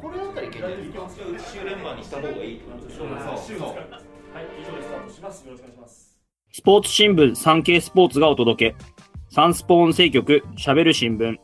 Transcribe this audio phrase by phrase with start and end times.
[0.00, 1.08] これだったらいけないですか
[1.52, 5.44] 週連番にした方がいいってことですかはい、以上でスタートします。
[5.44, 6.18] よろしくお願いします。
[6.52, 8.76] スポーツ新聞産経スポーツがお届け。
[9.28, 11.36] サンスポーン政局喋る新聞。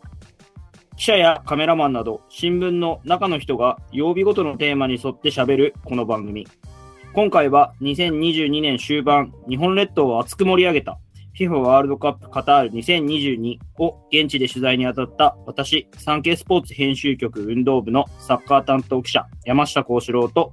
[0.97, 6.47] 記者やカメラマンなど新聞の中の人が曜日ごとのテーマに沿って喋るこの番組。
[7.13, 10.99] 今回は2022年終盤、日本列島を熱く盛り上げた
[11.39, 20.53] FIFA ワールドカップカタール2022を現地で取材に当たった私、産経スポーツ編集局運動部のサッカー担当記者山下幸四郎と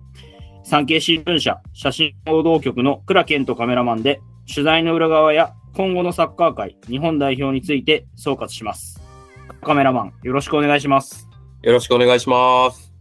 [0.63, 4.21] 産経新聞社写真報道局の倉健人カメラマンで
[4.53, 9.01] 取材の裏側や今後のサッカー界日本代表について総括します。
[9.61, 11.29] カメラマン、よろしくお願いします。
[11.61, 12.92] よろしくお願いします。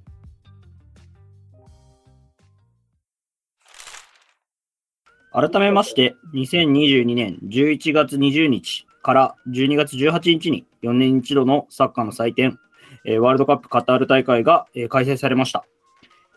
[5.34, 12.58] 改めまして、2022年11月20日から12月18日に4年一度のサッカーの祭典、
[13.06, 15.64] えーワールドカップカタール大会が、えー開催されました。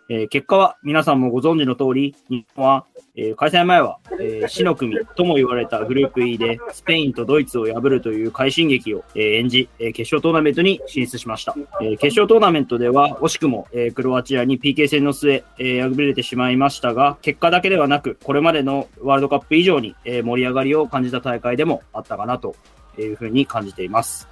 [0.08, 2.86] えー結果は皆さんもご存知の通り、日本は、
[3.16, 11.56] えー開催前は、えー死の組とも言われたグループ E でスペインとドイツを破るという快進撃を、えー演じ、えー決勝トーナメントに進出しました。
[11.82, 22.56] えー決勝トーナメントでは惜しくも、えークロアチアに PK 戦の末、えー敗れてしまいましたが、結果だけではなく、これまでのワールドカップ以上に、えー盛り上がりを感じた大会でもあったかなと
[23.00, 24.28] いうふうに感じています。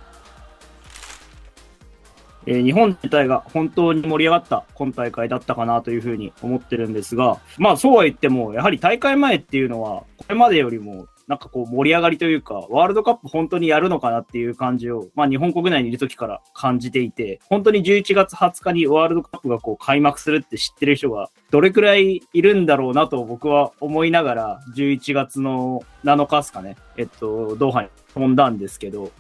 [2.46, 29.12] えー日本全体が本当に盛り上がった今大会だったかなというふうに思ってるんですが、まあそうは言っても、やはり大会前っていうのは、これまでよりもなんかこう盛り上がりというか、ワールドカップ本当にやるのかなっていう感じを、まあ日本国内にいる時から感じていて、本当に11月20日にワールドカップがこう開幕するって知ってる人がどれくらいいるんだろうなと僕は思いながら、11月の7日ですかね、えっと、ドーハに飛んだんですけど、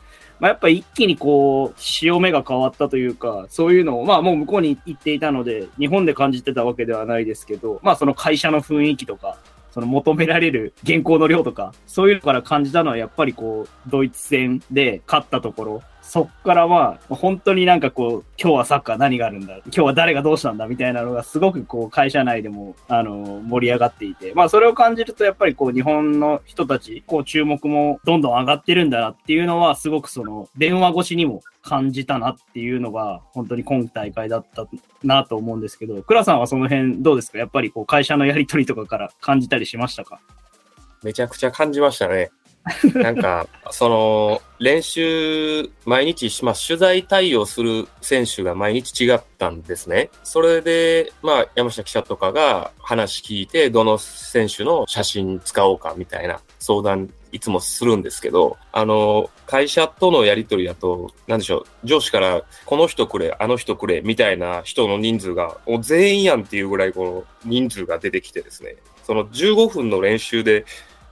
[0.43, 9.37] まあ、やっぱ一気にこう、潮目が変わったというか、そういうのを、まあもう向こうに行っていたので、日本で感じてたわけではないですけど、まあその会社の雰囲気とか、
[9.71, 34.67] その求められる原稿の量とか、そういうのから感じたのはやっぱりこう、ドイツ戦で勝ったところ、そっからまあ、本当になんかこう、今日はサッカー何があるんだ、今日は誰がどうしたんだみたいなのがすごくこう、会社内でも、あの、盛り上がっていて、まあそれを感じるとやっぱりこう、日本の人たち、こう、注目もどんどん上がってるんだなっていうのは、すごくその、電話越しにも感じたなっていうのが、本当に今大会だった
[35.03, 37.39] なと思うんですけど、倉さんはその辺どうですか？
[37.39, 40.19] やっぱりこう、会社のやりとりとかから感じたりしましたか？
[41.01, 42.29] めちゃくちゃ感じましたね。
[42.95, 50.09] なんか、その、練習、毎日、まあ、取材対応する選手が毎日違ったんですね。
[50.23, 70.65] それで、まあ、山下記者とかが話聞いて、どの選手の写真使おうかみたいな相談、いつもするんですけど、あの、会社とのやりとりだと、なんでしょう、上司から、この人くれ、あの人くれ、みたいな人の人数が、全員やんっていうぐらい、この人数が出てきてですね、その15分の練習で、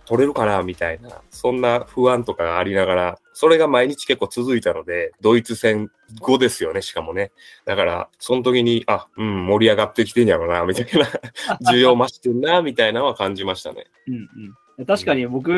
[0.05, 5.89] 取れるかなみたいな、そんな不安とかがありながら、それが毎日結構続いたので、ドイツ戦
[6.19, 7.31] 後ですよね、しかもね。
[7.65, 11.07] だから、その時に、あ、うん、盛り上がってきてんやろな、みたいな、
[11.71, 13.85] 需要増してんな、みたいなのは感じましたね。
[14.07, 14.55] うんうん。
[14.85, 15.51] 確かに僕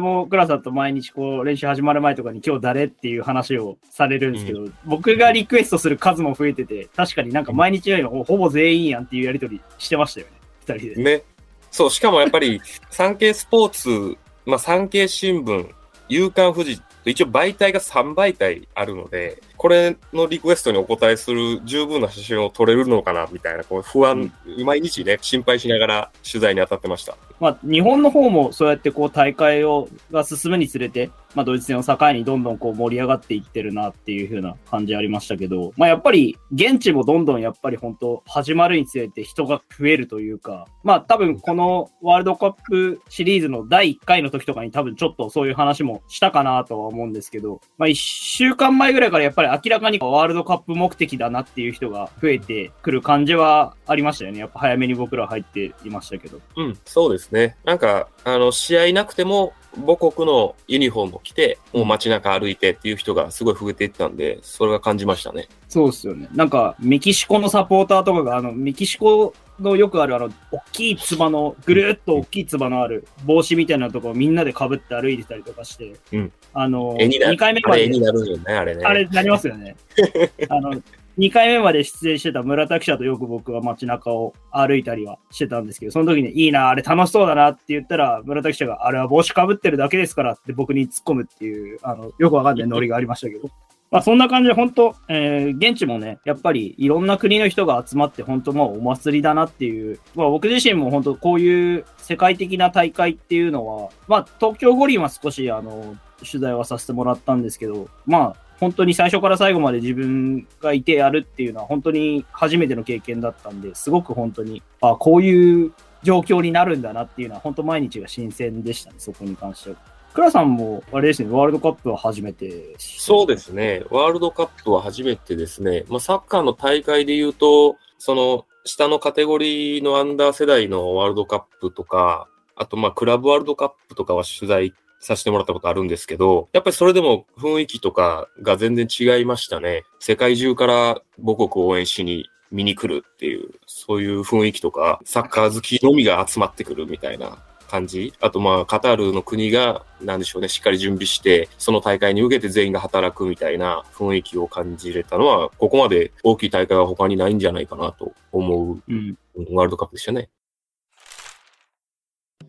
[0.00, 11.02] も倉さんと毎日こう練習始まる前とかに今日誰っていう話をされるんですけど、僕がリクエストする数も増えてて、確かになんか毎日よりもほぼ全員やんっていうやりとりしてましたよね、二人で。
[11.02, 11.22] ね。
[11.70, 12.60] そう、しかもやっぱり、
[12.90, 14.16] 産経スポーツ、
[14.46, 15.68] まあ、産経新聞、
[16.08, 24.32] 夕刊富士、一応媒体が3媒体あるので、これのリクエストにお答えする十分な写真を撮れるのかな、みたいな、こう不安、
[24.64, 27.14] 毎日ね、心配しながら取材に当たってました。
[27.40, 54.38] まあ、日本の方もそうやってこう大会をが進むにつれて、まあ、ドイツ戦を境にどんどんこう盛り上がっていってるなっていう風な感じありましたけど、まあ、やっぱり現地もどんどんやっぱり本当始まるにつれて人が増えるというか、まあ多分このワールドカップシリーズの第1回の時とかに多分ちょっとそういう話もしたかなとは思うんですけど、まあ1週間前ぐらいからやっぱり明らかにワールドカップ目的だなっていう人が増えてくる感じはありましたよね。
[54.38, 56.40] やっぱ早めに僕ら入っていましたけど。
[56.56, 57.56] うん、そうですね。
[57.64, 59.52] なんか、あの、試合なくても、
[59.86, 65.48] 母国のユニフォームを着て、もう街中歩いてっていう人がすごい増えていったんで、それが感じましたね。
[65.68, 66.28] そうですよね。
[66.34, 77.34] なんか、メキシコのサポーターとかが、あの、メキシコのよくある、あの、大きいつばの、ぐるっと大きいつばのある帽子みたいなところをみんなで被って歩いてたりとかして、うんあの、絵になる。
[77.34, 78.84] 2回目あまで、になるよね、あれね。
[78.84, 79.76] あれなりますよね。
[80.48, 80.72] あの、
[81.18, 93.50] 2回目まで出演してた村田記者とよく僕は街中を歩いたりはしてたんですけど、その時にいいな、あれ楽しそうだなって言ったら、村田記者があれは帽子かぶってるだけですからって僕に突っ込むっていう、あの、よくわかんないノリがありましたけど。
[93.90, 115.72] まあそんな感じで本当、えー現地もね、やっぱりいろんな国の人が集まって本当もうお祭りだなっていう、まあ僕自身も本当こういう世界的な大会っていうのは、まあ東京五輪は少しあの、取材はさせてもらったんですけど、まあ本当に最初から最後まで自分がいてやるっていうのは本当に初めての経験だったんで、すごく本当に、あこういう
[116.02, 119.76] 状況になるんだなっていうのは本当毎日が新鮮でしたね、そこに関しては。
[120.14, 122.74] 倉さんも、あれですね、ワールドカップは初めて。
[122.78, 123.84] そうですね。
[123.90, 125.84] ワールドカップは初めてですね。
[125.88, 139.84] まあ、サッカーの大会で言うと、その、下のカテゴリーのアンダー世代のワールドカップとか、あと、まあ、クラブワールドカップとかは取材させてもらったことあるんですけど、やっぱりそれでも雰囲気とかが全然違いましたね。
[139.98, 147.38] 世界中から母国を応援しに見に来るっていう、そういう雰囲気とか、サッカー好きのみが集まってくるみたいな
[147.70, 148.12] 感じ。
[148.20, 159.16] あとまあ、カタールの国が、なんでしょうね、しっかり準備して、その大会に向けて全員が働くみたいな雰囲気を感じれたのは、ここまで大きい大会は他にないんじゃないかなと思ううん。
[159.52, 160.28] ワールドカップでしたね。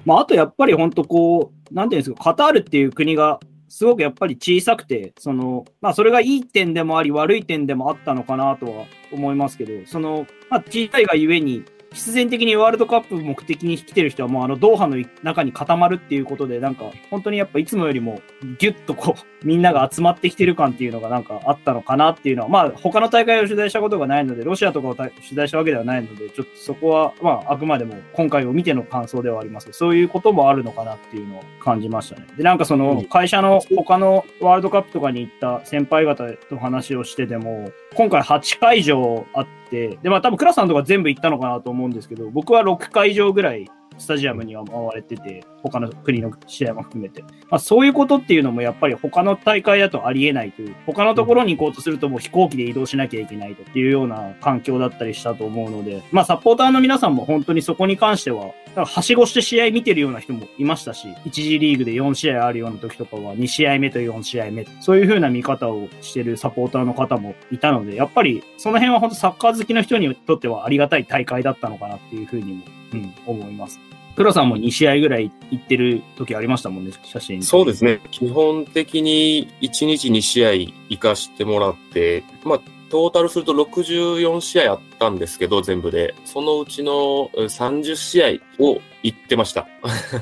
[0.06, 3.40] まあ、あとやっぱり本当こう、なんていうんですか、カタールっていう国が、
[3.70, 11.64] すごくやっぱり小さくて、その、まあ、それがいい点でもあり、悪い点でもあったのかなとは思いますけど、その、まあ、小さいがゆえに、
[11.94, 18.22] 必然的にワールドカップ目的に来てる人はもうあのドーハの中に固まるっていうことで、なんか本当にやっぱいつもよりも
[18.60, 32.26] ギュッとこう、みんなが集まってきてる感っていうのがなんかあったのかなっていうのは、まあ他の大会を取材したことがないので、ロシアとかを取材したわけではないので、ちょっとそこはまああくまでも今回を見ての感想ではありますそういうこともあるのかなっていうのを感じましたね。
[32.38, 47.22] で、なんかその会社の他のワールドカップとかに行った先輩方と話をしてても、今回8会場あって、で、まあ多分倉さんとか全部行ったのかなと思うんですけど、僕は6会場ぐらいスタジアムには回れてて、他の国の試合も含めて。
[47.50, 73.80] まあそういうことっていうのもやっぱり他の大会だとありえないという、他のところに行こうとするともう飛行機で移動しなきゃいけないというような環境だったりしたと思うので、まあサポーターの皆さんも本当にそこに関しては、だからはしごして試合見てるような人もいましたし、1次リーグで4試合あるような時とかは2試合目と4試合目、そういう風な見方をしてるサポーターの方もいたので、やっぱりその辺は本当サッカー好きの人にとってはありがたい大会だったのかなっていう風にも、うん、思います。
[74.22, 77.42] 黒さんも2試合ぐらい行ってる時ありましたもんね、写真。
[77.42, 78.00] そうですね。
[78.12, 80.52] 基本的に1日2試合
[80.90, 82.62] 行かしてもらって、まあ、
[82.92, 86.14] トータルすると64試合あったんですけど、全部で。
[86.26, 88.28] そのうちのえー30試合
[88.60, 89.66] を行ってました。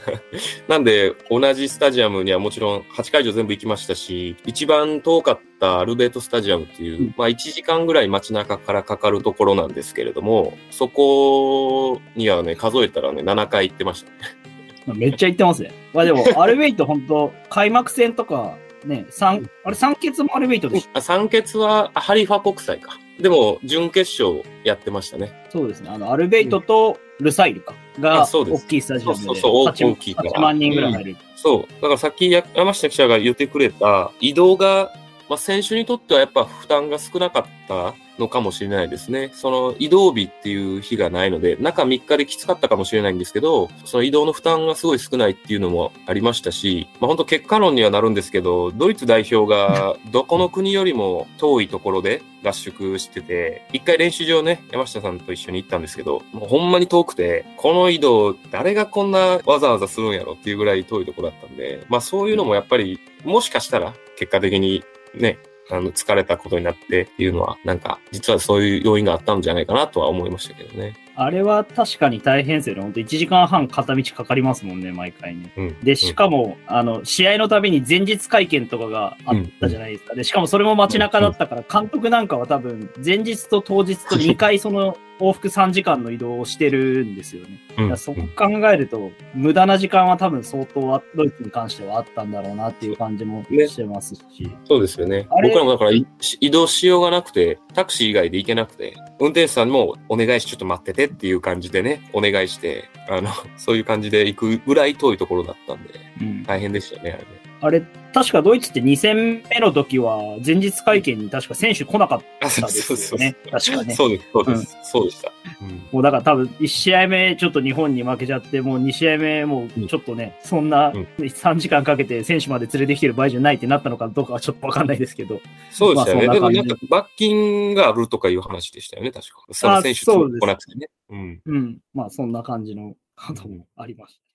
[0.69, 14.11] なんで、同じスタジアムにはもちろん8会場全部行きましたし、一番遠かったアルベートスタジアムっていう、うんまあ1時間ぐらい街中からかかるところなんですけれども、そこにはね、数えたらね、7回行ってました。
[14.93, 15.71] めっちゃ行ってますね。
[15.91, 22.97] まあでも、アルベイト本当開幕戦とか、ね、三あれ、三決もアルベイトでしあ三決はあハリファ国際か。
[23.19, 25.45] でも、準決勝やってましたね。
[25.49, 25.89] そうですね。
[25.89, 27.73] あの、アルベイトとルサイルか。
[27.99, 29.23] が、大きいスタジアムで。
[29.23, 31.17] そうそう大 8, きいから8万人ぐらい入る。
[31.35, 31.73] そう。
[31.75, 34.93] だからさっきや山下記者が言ってくれた移動が、
[35.27, 39.31] まあ、選手にとってはやっぱ負担が少なかったのかもしれないですね。
[39.33, 64.83] その移動日っていう日がないので、中3日できつかったかもしれないんですけど、その移動の負担がすごい少ないっていうのもありましたし、まあ本当結果論にはなるんですけど、ドイツ代表がどこの国よりも遠いところで合宿してて、一回練習場ね、山下さんと一緒に行ったんですけど、もうほんまに遠くて、この移動、誰がこんなわざわざするんやろっていうぐらい遠いところだったんで、まあそういうのもやっぱり、もしかしたら結果的に
[65.13, 65.39] ね、
[65.71, 70.95] あの、疲れたことになってっていうのは、なんか、実はそういう要因があったんじゃないかなとは思いましたけどね。
[71.15, 72.81] あれは確かに大変ですよね。
[72.81, 75.51] 本当1時間半片道かかりますもんね、毎回ね。
[75.57, 75.79] うん。
[75.81, 80.15] で、しかも、あの、試合のたびに前日会見とかがあったじゃないですか。
[80.15, 87.59] で、しかもそれも街中だったから、監督なんかは多分、前日と当日と2回その往復3時間の移動をしてるんですよね。
[87.77, 94.23] うん、そこ考えると、無駄な時間は多分相当あドイツに関してはあったんだろうなっていう感じもねしてますし。
[94.65, 95.27] そうですよね。
[95.29, 96.05] 僕らもだからい
[96.39, 107.38] 移動しようがなくて、タクシー以外で行けなくて、運転手さんもお願いしちょっと待っててっていう感じでね、お願いして、あの、そういう感じで行くぐらい遠いところだったんで、うん、大変でしたよね、あれね。
[107.61, 107.81] あれ、
[108.13, 113.19] 確かドイツって2戦目の時は、前日会見に確か選手来なかったあ、そうでそうそう。
[113.19, 113.35] すよね。
[113.51, 113.95] 確かね。
[113.95, 114.77] そうです、そうです。
[114.83, 115.31] そうでした。
[115.61, 125.41] うんもうだから多分1試合目ちょっと日本に負けちゃって、もう2試合目もうちょっとね、そんなうん3時間かけて選手まで連れてきてる場合じゃないってなったのかどうかはちょっとわかんないですけど。
[125.71, 126.29] そうでしたよね。
[126.29, 129.33] でもなんか、罰金があるとかいう話でしたよね、確か。
[129.51, 130.87] その選手とそうです来なくてね。
[131.09, 131.41] うん。
[131.45, 131.77] うん。
[131.93, 134.28] まあそんな感じのこともありました。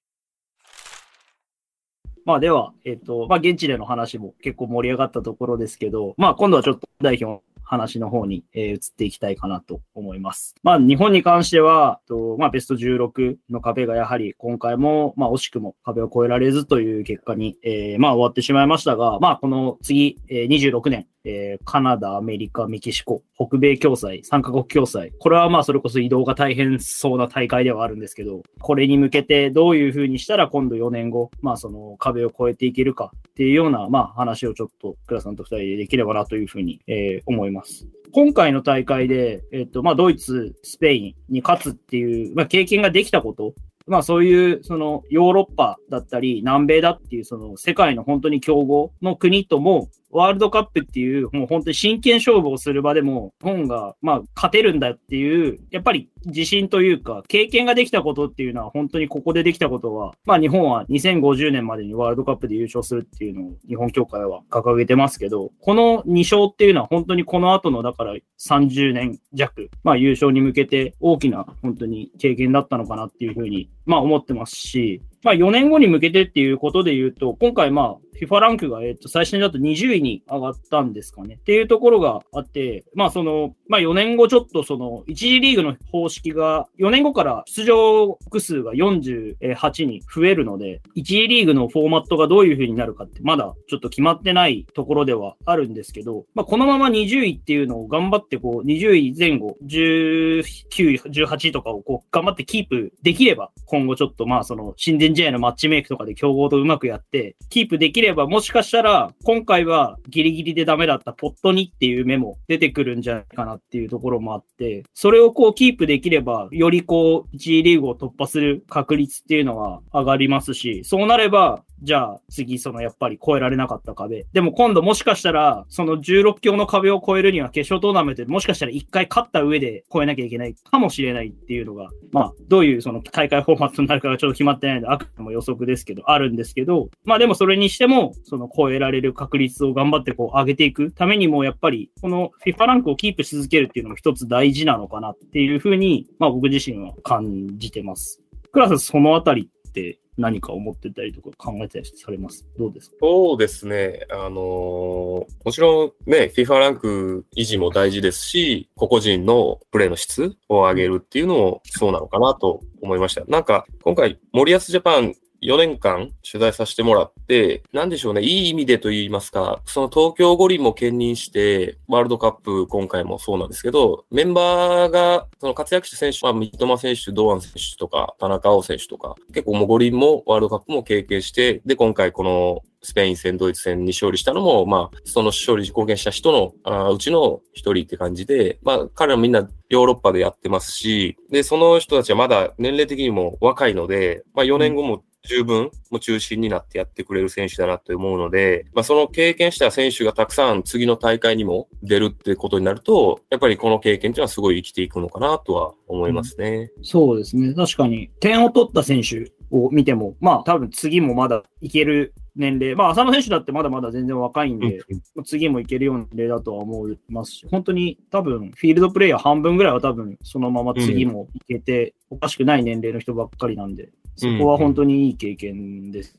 [2.25, 10.55] まあでは、えっ、と、まあ現地での話も結構盛り上がったところですけど、まあ今度はちょっと代表の話の方に、えー移っていきたいかなと思います。
[10.63, 25.11] まあ日本に関しては、とまあベスト16の壁がやはり今回も、まあ惜しくも壁を越えられずという結果に、えーまあ終わってしまいましたが、まあこの次、えー26年、えーカナダ、アメリカ、メキシコ、北米共催、3カ国共催。
[25.19, 37.87] これはまあそれこそ移動が大変そうな大会ではあるんですけど、これに向けてどういうふうにしたら今度4年後、まあその壁を越えていけるかっていうような、まあ話をちょっと倉さんと2人でできればなというふうに、えー思います。
[38.13, 43.55] 今回の大会で、えっ、と、まあドイツ、スペインに勝つっていう、まあ経験ができたこと、
[43.87, 81.35] まあそういう、そのヨーロッパだったり南米だっていう、その世界の本当に強豪の国とも、ワールドカップっていう、もう本当に真剣勝負をする場でも、日本が、まあ勝てるんだっていう、やっぱり自信というか、経験ができたことっていうのは、本当にここでできたことは、まあ日本は2050年までにワールドカップで優勝するっていうのを日本協会は掲げてますけど、この2勝っていうのは本当にこの後の、だから30年弱、まあ優勝に向けて大きな本当に経験だったのかなっていうふうに、まあ思ってますし、まあ4年後に向けてっていうことで言うと、今回まあ FIFA ランクが、えっと、最新だと20位に上がったんですかね。
[81.35, 124.27] っていうところがあって、まあその、まあ4年後ちょっとその、1次リーグの方式が、4年後から出場国数が48に増えるので、1次リーグのフォーマットがどういう風になるかって、まだちょっと決まってないところではあるんですけど、まあこのまま20位っていうのを頑張ってこう、20位前後、19位、18位とかをこう、頑張ってキープできれば、今後ちょっとまあその、親善試合のマッチメイクとかで競合とうまくやって、キープできれば、もしかしたら、今回はギリギリでダメだったポットにっていう目も出てくるんじゃないかなっていうところもあって、それをこうキープできれば、よりこう、1次リーグを突破する確率っていうのは上がりますし、そうなれば、じゃあ次そのやっぱり超えられなかった壁。
[124.33, 148.21] でも今度もしかしたら、その16強の壁を超えるには決勝トーナメントでもしかしたら1回勝った上で超えなきゃいけないかもしれないっていうのが、まあ、どういうその大会フォーマットになるかがちょっと決まってないので、あくまでも予測ですけど、あるんですけど、まあでもそれにしても、もその超えられる確率を頑張ってこう上げていくためにも、やっぱりこの FIFA ランクをキープし続けるっていうのも一つ大事なのかなっていうふうに、まあ僕自身は感じてます。
[148.53, 152.47] クラスそのあたりって何か思ってたりとか考えたりされます？
[152.57, 154.07] どうですかそうですね。
[154.11, 163.25] あのーもちろんね、FIFA ランク維持も大事ですし、個々人のプレーの質を上げるっていうのもそうなのかなと思いました。
[163.27, 206.71] なんか、今回、森保ジャパン4年間取材させてもらって、なんでしょうね、いい意味でと言いますか、その東京五輪も兼任して、ワールドカップ今回もそうなんですけど、メンバーが、その活躍した選手、まあ、三笘選手、堂安選手とか、田中碧選手とか、結構もう五輪もワールドカップも経験して、で、今回このスペイン戦、ドイツ戦に勝利したのも、まあ、その勝利に貢献した人の、あうちの一人って感じで、まあ、彼らみんなヨーロッパでやってますし、で、その人たちはまだ年齢的にも若いので、まあ、4年後も十分、もう中心になってやってくれる選手だなと思うので、まあ、その経験した選手がたくさん次の大会にも出るってことになると、やっぱりこの経験っていうのはすごい生きていくのかなとは思いますね。
[206.83, 207.55] そうですね。
[207.55, 214.81] 確かに、点を取った選手を見ても、まあ多分次もまだいける年齢、まあ浅野選手だってまだまだ全然若いんで、
[215.25, 226.17] 次もいけるような年齢だとは思いますし、本当に多分フィールドプレイヤー半分ぐらいは多分そのまま次もいけておかしくない年齢の人ばっかりなんで、そこは本当にいい経験です。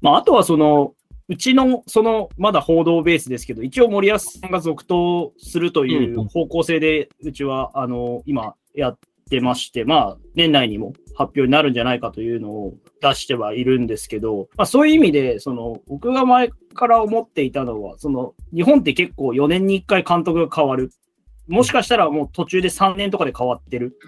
[0.00, 0.94] まああとはその、
[1.28, 8.98] うちの、その、まだ報道ベースですけど、一応森保さんが続投するという方向性で、うちは、あの、今、やっ
[9.30, 20.90] てまして、まあ、年内にも発表になるんじゃないかというのを出してはいるんですけど、まあ、そういう意味で、その、僕が前から思っていたのは、その、日本って結構4年に1回監督が変わる。
[21.48, 23.98] もしかしたらもう途中で3年とかで変わってる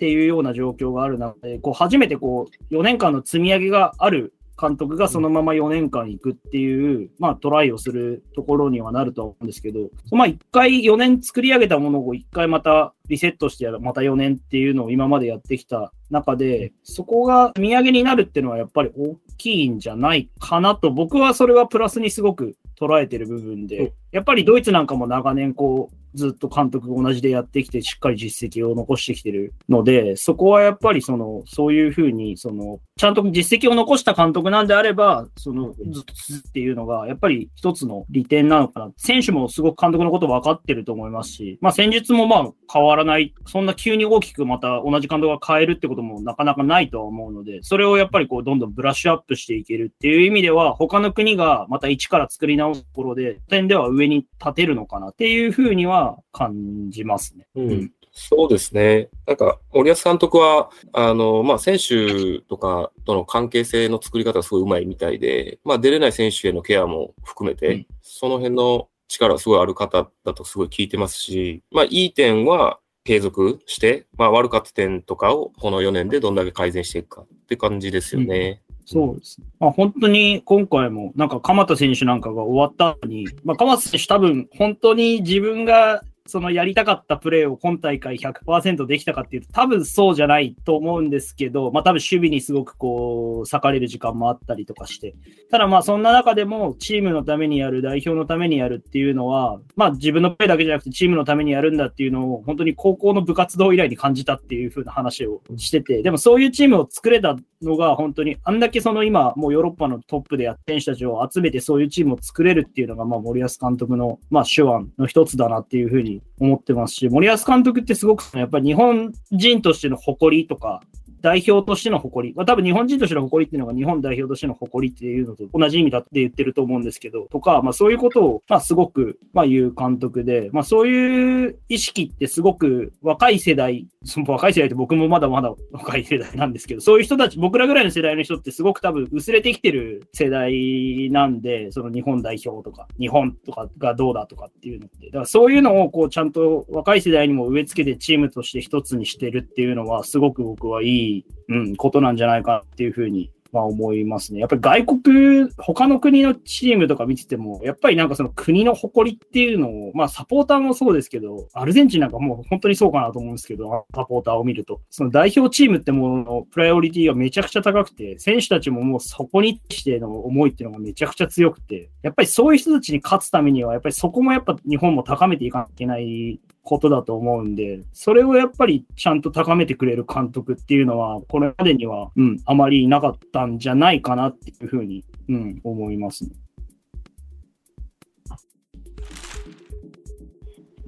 [0.00, 38.92] っていうような状況がある中で、こう、初めてこう、4年間の積み上げがある監督がそのまま4年間行くっていう、まあトライをするところにはなると思うんですけど、まあ一回4年作り上げたものを一回またリセットしてやる、また4年っていうのを今までやってきた中で、そこが積み上げになるっていうのはやっぱり大きいんじゃないかなと、僕はそれはプラスにすごく捉えてる部分で、やっぱりドイツなんかも長年こう、ずっと監督同じでやってきて、しっかり実績を残してきてるので、そこはやっぱりその、そういうふうに、その、ちゃんと実績を残した監督なんであれば、その、ずっと続っていうのが、やっぱり一つの利点なのかな。
[38.96, 57.46] 選手もすごく監督のこと分かってると思いますし、まあ戦術もまあ変わらない、そんな急に大きくまた同じ監督が変えるってこともなかなかないとは思うので、それをやっぱりこう、どんどんブラッシュアップしていけるっていう意味では、他の国がまた一から作り直すところで、点では上に立てるのかなっていうふうには感じますね。
[57.54, 59.08] うんそうですね。
[59.26, 78.62] なんか、森保監督は、あの、まあ、選手とかとの関係性の作り方がすごい上手いみたいで、まあ、出れない選手へのケアも含めて、うんその辺の力すごいある方だとすごい聞いてますし、まあ、いい点は継続して、まあ、悪かった点とかをこの4年でどんだけ改善していくかって感じですよね。
[78.84, 79.46] そうですね。
[79.58, 95.14] まあ、本当に今回も、なんか鎌田選手なんかが終わった後に、まあ、鎌田選手多分本当に自分がそのやりたかったプレーを今大会100%できたかっていうと、多分そうじゃないと思うんですけど、まあ多分守備にすごくこう、割かれる時間もあったりとかして。
[95.50, 116.02] ただまあそんな中でも、チームのためにやる、代表のためにやるっていうのは、まあ自分のプレーだけじゃなくてチームのためにやるんだっていうのを、本当に高校の部活動以来に感じたっていう風な話をしてて、でもそういうチームを作れたのが本当に、あんだけその今、もうヨーロッパのトップでやってる選手たちを集めてそういうチームを作れるっていうのが、まあ森保監督の、まあ手腕の一つだなっていうふう
[116.38, 120.82] 思ってますし、森保監督ってすごく、やっぱり日本人としての誇りとか、
[121.20, 151.09] 代表としての誇り、まあ、多分日本人としての誇りっていうのが日本代表としての誇りっていうのと同じ意味だって言ってると思うんですけど、とか、まあそういうことを、まあすごく、まあ言う監督で、まあそういう意識ってすごく若い世代、その若い世代って僕もまだまだ若い世代なんですけど、そういう人たち、僕らぐらいの世代の人ってすごく多分薄れてきてる世代なんで、その日本代表とか、日本とかがどうだとかっていうのって、だからそういうのをこうちゃんと若い世代にも植え付けてチームとして一つにしてるっていうのは、すごく僕はいい、
[151.48, 154.40] うん、ことなんじゃないかっていうふうにまあ思いますね。
[154.40, 164.80] やっぱり外国、他の国のチームとか見てても、やっぱりなんかその国の誇りっていうのを、まあサポーターもそうですけど、アルゼンチンなんかもう本当にそうかなと思うんですけど、サポーターを見ると。
[164.90, 186.30] その代表チームってもののプライオリティがめちゃくちゃ高くて、選手たちももうそこにしての思いっていうのがめちゃくちゃ強くて、やっぱりそういう人たちに勝つためには、やっぱりそこもやっぱ日本も高めていかなきゃいけないことだと思うんで、それをやっぱりちゃんと高めてくれる監督っていうのは、これまでには、うん、あまりいなかったんじゃないかなっていうふうに、うん、思いますね。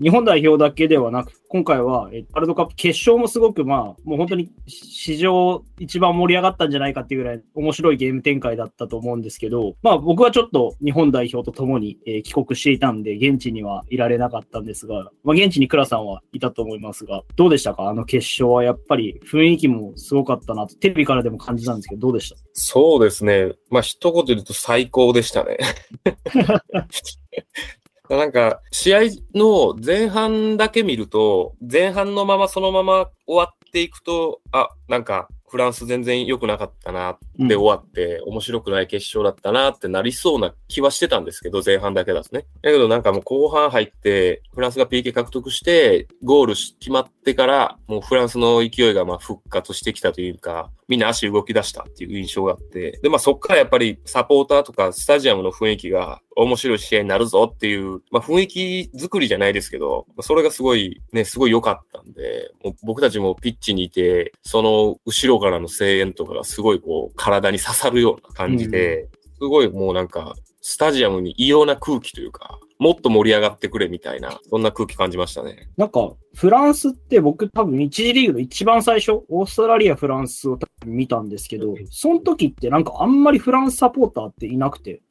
[0.00, 17.88] 日本代表だけではなく、今回は、えワールドカップ決勝もすごく、まあ、もう本当に史上一番盛り上がったんじゃないかっていうぐらい面白いゲーム展開だったと思うんですけど、まあ僕はちょっと日本代表と共に、えー帰国していたんで、現地にはいられなかったんですが、まあ現地に倉さんはいたと思いますが、どうでしたか？
[17.88, 22.36] あの決勝はやっぱり雰囲気もすごかったなと、テレビからでも感じたんですけど、どうでした？
[22.54, 23.52] そうですね。
[23.70, 25.58] まあ、一言で言うと最高でしたね。
[28.16, 29.00] なんか、試合
[29.34, 42.46] の前半だけ見ると、前半のままそのまま終わっていくと、あ、なんか、フランス全然良くなかったなって終わって、面白くない決勝だったなってなりそうな気はしてたんですけど、前半だけだとね。
[42.62, 75.68] だけどなんかもう後半入って、フランスが PK 獲得して、ゴールし決まってから、もうフランスの勢いがまあ復活してきたというか、みんな足動き出したっていう印象があって、で、まあそっからやっぱりサポーターとかスタジアムの雰囲気が面白い試合になるぞっていう、まあ雰囲気作りじゃないですけど、それがすごいね、すごい良かったんで、もう僕たちもピッチにいて、その後ろからの声援とかがすごいこう体に刺さるような感じで、すごいもうなんか、スタジアムに異様な空気というか、もっと盛り上がってくれみたいな、そんな空気感じましたね。
[75.76, 85.02] なんか、フランスって僕多分一次リーグの一番最初、オーストラリア、フランスを多分見たんですけど、その時ってなんかあんまりフランスサポーターっていなくて、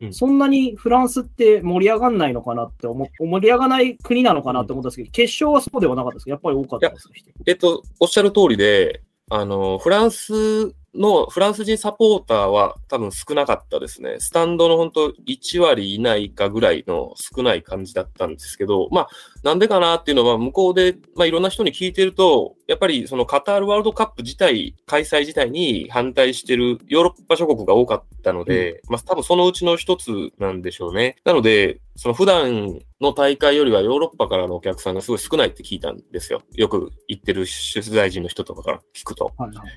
[0.00, 14.16] うんそんなにフランスって盛り上がんないのかなって思っ盛り上がらない国なのかなって思ったんですけど、決勝はそうではなかったですかやっぱり多かったですか人えっと、おっしゃる通りで、あの、フランスの、フランス人サポーターは多分少なかったですね。
[14.18, 19.08] スタンドの本当1割いないかぐらいの少ない感じだったんですけど、まあ、
[19.42, 31.16] なんでかなっていうのは向こうで、まあいろんな人に聞いてると、やっぱりそのカタールワールドカップ自体、開催自体に反対してるヨーロッパ諸国が多かったので、まあ多分そのうちの一つなんでしょうね。
[31.24, 36.42] なので、その普段の大会よりはヨーロッパからのお客さんがすごい少ないって聞いたんですよ。
[36.54, 39.32] よく行ってる取材陣の人とかから聞くと。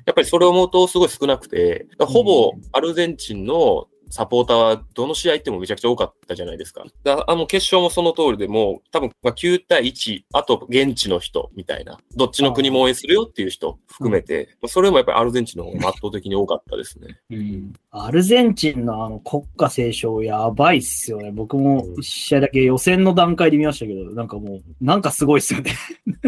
[0.05, 6.83] やっぱりそれを思うとすごい少なくて、ほぼアルゼンチンのサポーターはどの試合行ってもめちゃくちゃ多かったじゃないですか。
[7.03, 17.19] だあの決勝もその通りでもう多分まあ9対1、あと現地の人みたいな、どっちの国も応援するよっていう人含めて、まあそれもやっぱりアルゼンチンの方が圧倒的に多かったですね。
[17.29, 21.31] うんアルゼンチンのあの国歌斉唱やばいっすよね。
[21.31, 25.73] 僕も一試合だけ予選の段階で見ましたけど、なんかもう、なんかすごいっすよね。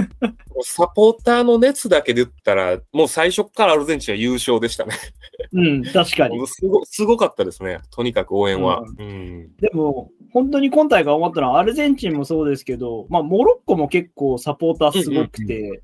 [0.61, 4.93] サポーターの熱だけで言ったら、もう最初からアルゼンチンは優勝でしたね。
[5.53, 6.45] うん、確かに。
[6.47, 7.79] すごすごかったですね。
[7.91, 8.83] とにかく応援は。
[8.97, 9.55] うん。
[9.57, 15.79] でも、本当に今大会思ったのは、アルゼンチンもそうですけど、まあ、モロッコも結構サポーターすごくて。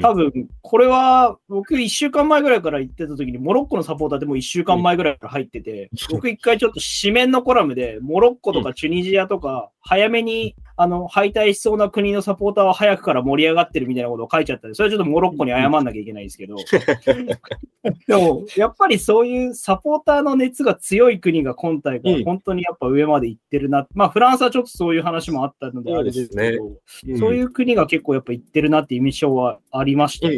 [0.00, 16.56] 多分、これは、僕1週間前ぐらいから言ってた時に、モロッコのサポーターでも1週間前ぐらいから入ってて、僕一回ちょっと紙面のコラムで、モロッコとかチュニジアとか、早めに、あの、敗退しそうな国のサポーターは早くから盛り上がってるみたいなことを書いちゃったんで、それはちょっとモロッコに謝んなきゃいけないんですけど、
[18.06, 23.81] でも、やっぱりそういうサポーターの熱が強い国が今大会、うん本当にやっぱ上まで行ってるな。
[23.94, 26.64] まあ、フランスはちょっとそういう話もあったので、あれですけど、
[27.08, 27.18] うん。
[27.18, 30.28] そういう国が結構やっぱ行ってるなっていう印象はありました。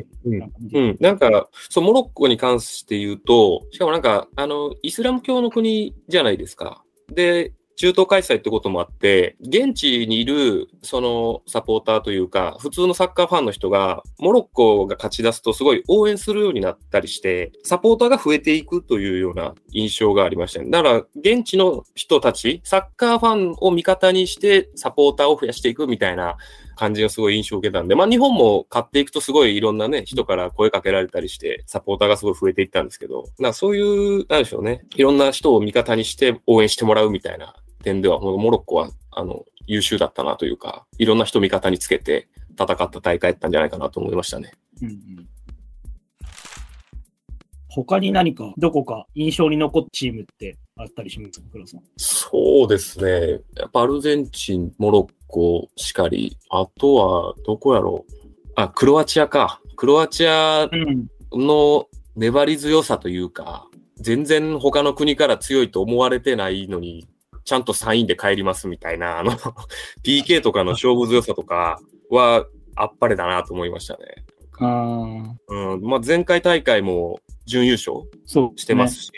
[1.00, 6.82] なんか、そう、モロッコに関して言うと、しかもなんか、あの、イスラム教の国じゃないですか。
[7.12, 20.70] で、中東開催ってこともあって、現地にいる、その、サポーターというか、普通のサッカーファンの人が、モロッコが勝ち出すとすごい応援するようになったりして、サポーターが増えていくというような印象がありましたね。
[20.70, 26.36] だから、現地の人たち、サッカーファンを味方にして、サポーターを増やしていくみたいな
[26.76, 44.52] 感じがすごい印象を受けたんで、まあ日本も買っていくとすごいいろんなね、人から声かけられたりして、サポーターがすごい増えていったんですけど、なんかそういう、なんでしょうね、いろんな人を味方にして応援してもらうみたいな点では、モロッコは、あの、優秀だったなというか、いろんな人を味方につけて戦った大会だったんじゃないかなと思いましたね。
[44.82, 45.28] うんうん
[47.76, 51.80] 他に何か、どこか印象に残ったチームってあったりしますか、黒さん？
[51.96, 53.40] そうですね。
[53.56, 58.12] やっぱアルゼンチン、モロッコしかり、あとは、どこやろう。
[58.54, 59.60] あ、クロアチアか。
[59.74, 61.08] クロアチアうん。
[61.32, 63.66] の粘り強さというか、
[63.96, 67.08] 全然他の国から強いと思われてないのに、
[67.44, 69.32] ちゃんと3位で帰りますみたいな、あの、
[70.02, 71.78] PK とかの勝負強さとか
[72.10, 74.24] は、あっぱれだなと思いましたね。
[74.60, 75.82] うん。
[75.82, 77.98] まあ、前回大会も準優勝
[78.56, 79.02] してます。
[79.02, 79.12] し、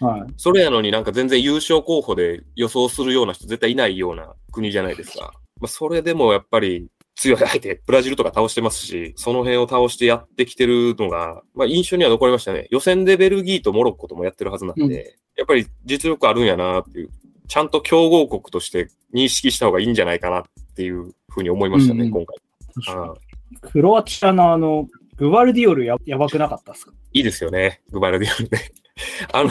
[0.00, 0.22] はい。
[0.36, 5.32] それやのになんか全然優勝候補で予想するような人絶対いないような国じゃないですか。
[5.60, 12.68] まあ、それでもやっぱり強い相手、ブラジルとか倒してますし、その辺を倒してやってきてるのが、まあ印象には残りましたね。
[12.70, 17.10] 予選でベルギーとモロッコともやってるはずなんで、うんやっぱり実力あるんやなっていう、
[17.48, 20.42] ちゃんと強豪国として認識した方がいいんじゃないかなっ
[20.76, 22.36] ていうふうに思いましたね、うん今回。
[23.60, 26.92] クロアチアのあの、グバルディオルややばくなかったですか？
[27.12, 28.70] いいですよね、グバルディオルね。
[29.32, 29.50] あの、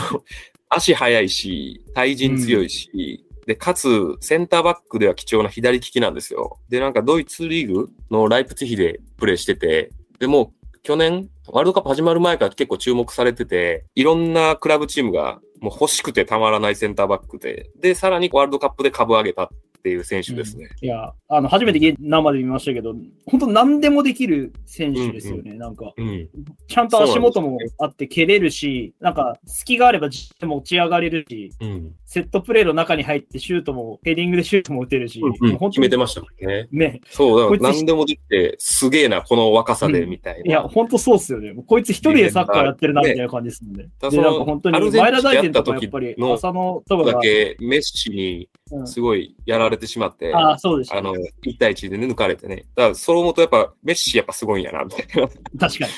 [0.68, 6.58] 足速いし、対人強いし、で、かつ、センターバックでは貴重な左利きなんですよ。
[6.68, 19.48] で、なんかドイツリーグのライプツィヒでプレーしてて、でもう去年、ワールドカップ始まる前から結構注目されてて、いろんなクラブチームがもう欲しくてたまらないセンターバックで、で、さらにワールドカップで株上げたっ
[19.82, 20.68] ていう選手ですね。
[20.80, 22.94] いや、あの、初めて生で見ましたけど、
[23.26, 25.54] 本当何でもできる選手ですよね。
[25.54, 26.28] なんか、うん。
[26.66, 31.92] ちゃんと足元もあって蹴れるし、なんか、隙があれば持ち上がれるし、うん。
[32.04, 35.22] セットプレーの中に入ってシュートも、ヘディングでシュートも打てるし、
[35.60, 36.68] 決めてましたもんね。
[36.72, 37.00] ね。
[37.10, 40.44] そう、だから何でもできて、すげえな、この若さで、うんみたいな。
[40.44, 41.54] いや、本当そうっすよね。
[41.66, 43.84] こいつ一人でサッカーやってるな、みたいな感じですもんね。
[43.84, 48.48] で、だからそのなんか本当に、前田大然とかやっぱり、浅野とかが、だけメッシにうん
[48.86, 52.66] すごいやられてしまって、ああ、そうでした、あの、1対1でね、抜かれてね。
[52.74, 55.28] だから、それを思うとやっぱ、メッシやっぱすごいんやな、みたいな
[55.58, 55.92] 確かに。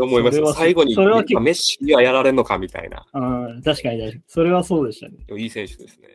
[0.00, 0.36] 思いました。
[0.36, 3.04] それは最後に、それはメッシにはやられんのか、みたいな。
[3.14, 4.20] うん、確かに。
[4.26, 5.16] それはそうでしたね。
[5.38, 6.08] いい選手ですね。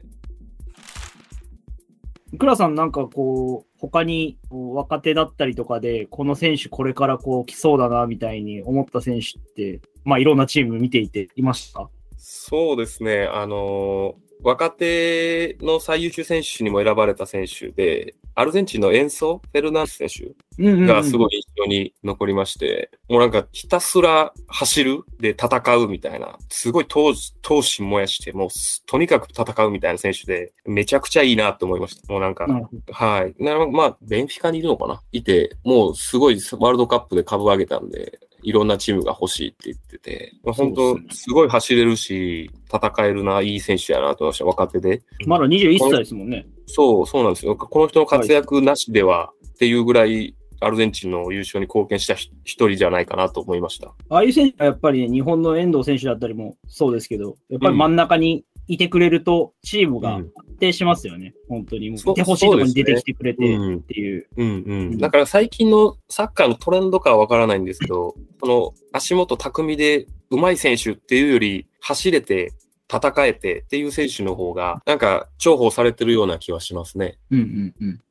[2.38, 11.90] 倉さんなんかこう、他に若手だったりとかで、この選手これからこう来そうだな、みたいに思った選手って、まあいろんなチーム見ていていました？
[12.18, 13.26] そうですね。
[13.32, 32.14] あのー若手の最優秀選手にも選ばれた選手で、アルゼンチンのエンソ・フェルナンデス選手がすごい印象に残りまして、もうなんかひたすら走るで戦うみたいな、すごい闘闘志燃やして、もうすとにかく戦うみたいな選手で、めちゃくちゃいいなと思いました。
[32.14, 33.44] もうなんか、なるほどはい。
[33.44, 35.02] なまあ、ベンフィカにいるのかな？
[35.12, 45.02] いて、もうすごいワールドカップで株上げたんで、いろんなチームが欲しいって言ってて、まあ、本当すごい走れるし、戦えるな、いい選手やなと思いました、若手で。
[45.26, 46.48] まだ21歳ですもんね。
[46.68, 47.56] そう、そうなんですよ。
[47.56, 53.94] この人の活躍なしではっていうぐらい、アルゼンチンの優勝に貢献したひ一人じゃないかなと思いました。
[54.10, 61.34] ああいう選手はやっぱり、ね、日本の遠藤選手だったりもそうですけど、やっぱり真ん中にいてくれると、チームが安うん定しますよね。
[61.48, 61.90] 本当に。
[61.90, 64.28] もういてほしいところに出てきてくれてうんっていう。
[64.36, 64.98] うんううんん。
[64.98, 72.54] だから最近のサッカーのトレンドかはわからないんですけど、 その足元巧みで上手い選手っていうより、走れて、
[72.92, 77.18] 戦えてっていう選手の方が、なんか重宝されてるような気はしますね。
[77.32, 78.02] うんうんうん。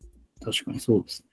[0.44, 1.28] 確かにそうですね。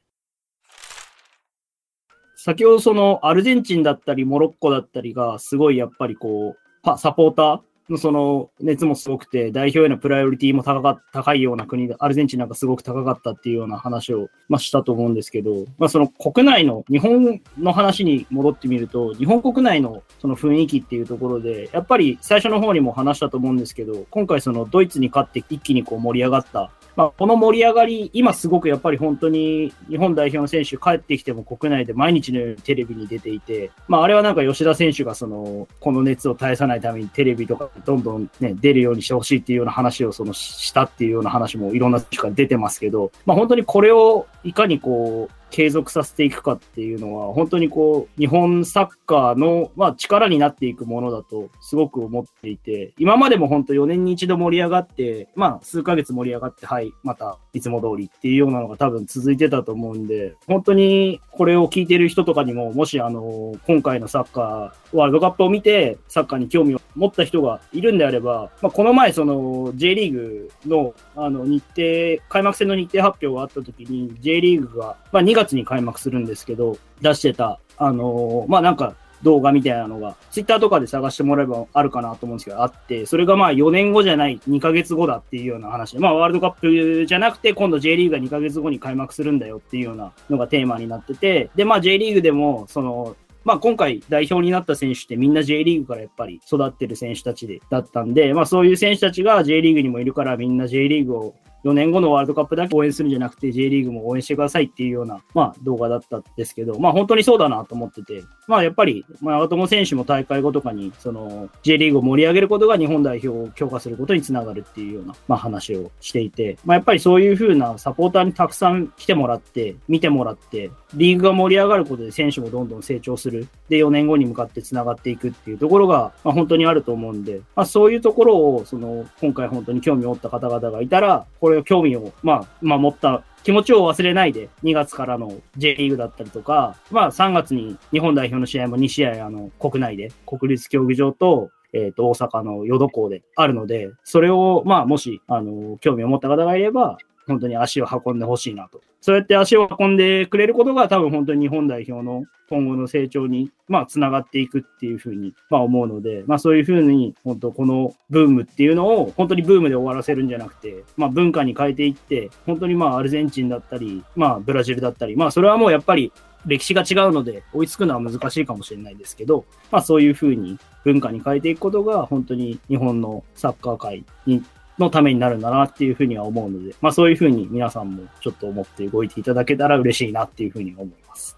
[2.38, 7.64] 先ほどそのアルゼンチンだったりモロッコだったりがすごいやっぱりこう、パサポーターの
[7.98, 111.78] その熱もすごくて、代表へのプライオリティも高か高いような国で、アルゼンチンなんかすごく高かったっていうような話を、まあ、したと思うんですけど、まあ、その国内の、日本の話に戻ってみると、日本国内のその雰囲気っていうところで、やっぱり最初の方にも話したと思うんですけど、今回そのドイツに勝って一気にこう盛り上がったまあ、この盛り上がり、今すごくやっぱり本当に日本代表の選手帰ってきても国内で毎日のようにテレビに出ていて、まあ、あれはなんか吉田選手がその、この熱を絶やさないためにテレビとかどんどんね、出るようにしてほしいっていうような話をそのしたっていうような話もいろんな人から出てますけど、まあ、本当にこれをいかにこう、継続させていくかっていうのは、本当にこう、日本サッカーの、まあ、力になっていくものだと、すごく思っていて、今までも本当4年に一度盛り上がって、まあ、数ヶ月盛り上がって、はい、また、いつも通りっていうようなのが多分続いてたと思うんで、本当にこれを聞いてる人とかにも、もしあの、今回のサッカー、ワールドカップを見て、サッカーに興味を持った人がいるんであれば、まあ、この前、その、J リーグの、あの、日程、開幕戦の日程発表があった時に、J リーグが、まあ、2月に開幕するんですけど、出してた、あのまあ、なんか、動画みたいなのが、ツイッターとかで探してもらえばあるかなと思うんですけど、あって、それがまあ4年後じゃない、2ヶ月後だっていうような話で、まあワールドカップじゃなくて、今度 J リーグが2ヶ月後に開幕するんだよっていうようなのがテーマになってて、で、まあ J リーグでも、その、まあ今回代表になった選手ってみんな J リーグからやっぱり育ってる選手たちでだったんで、まあそういう選手たちが J リーグにもいるからみんな J リーグを4年後のワールドカップだけ応援するんじゃなくて J リーグも応援してくださいっていうような、まあ動画だったんですけど、まあ本当にそうだなと思ってて、まあやっぱり、まあ長友選手も大会後とかに、その J
[111.78, 123.48] リーグを盛り上げることが日本代表を強化することにつながるっていうような、まあ話をしていて、まあやっぱりそういうふうなサポーターにたくさん来てもらって、見てもらって、リーグが盛り上がることで選手もどんどん成長する。
[123.70, 148.82] で、4年後に向かってつながっていくっていうところが、まあ、本当にあると思うんで、まあ、そういうところを、その、今回本当に興味を持った方々がいたら、これ興味を、まあ、まあ、持った気持ちを忘れないで、2月からの J リーグだったりとか、まあ、3月に日本代表の試合も2試合、あの、国内で、国立競技場と、えっ、と、大阪の淀港であるので、それを、まあ、もし、あの、興味を持った方がいれば、本当に足を運んでほしいなと。
[149.04, 166.14] そうやって足を運んでくれることが多分本当に日本代表の今後の成長に、まあ、つながっていくっていうふうに、まあ、思うので、まあ、そういうふうに、本当このブームっていうのを、本当にブームで終わらせるんじゃなくて、まあ、文化に変えていって、本当にまあ、アルゼンチンだったり、まあ、ブラジルだったり、まあ、それはもうやっぱり、
[166.46, 174.44] 歴史が違うので、追いつくのは難しいかもしれないですけど、まあ、そういうふうに文化に変えていくことが、本当に日本のサッカー界に
[174.80, 181.38] のためになるんだなっていうふうには思うので、まあそういうふうに皆さんもちょっと思って動いていただけたら嬉しいなっていうふうに思います。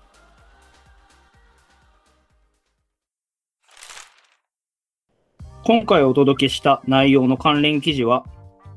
[5.63, 8.25] 今回お届けした内容の関連記事は、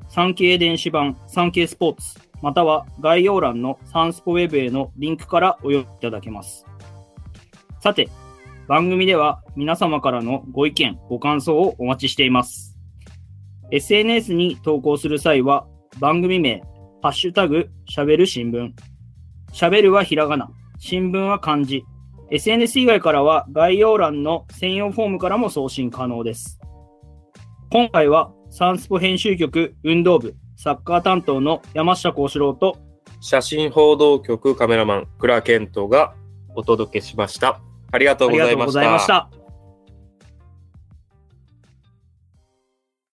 [0.08, 6.64] 産経電子版産経スポーツ、または概要欄のサンスポウェブへのリンクからお読みいただけます。
[7.80, 8.08] さて、
[8.68, 12.67] 番組では皆様からのご意見、ご感想をお待ちしています。
[13.70, 15.66] SNS に投稿する際は、
[16.00, 16.62] 番組名、
[17.02, 18.72] ハッシュタグ、しゃべる新聞。
[19.52, 21.84] しゃべるはひらがな、新聞は漢字。
[22.30, 26.58] SNS 以外からは概要欄の専用フォームからも送信可能です。
[27.70, 32.78] 今回は、サンスポ編集局運動部サッカー担当の山下幸四郎と、
[33.20, 36.14] 写真報道局カメラマン、倉健人が
[36.54, 37.60] お届けしました。
[37.92, 38.38] ありがとうご。
[38.38, 39.37] ざいました。